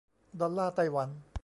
[0.39, 1.09] ดอลลาร์ไต้หวัน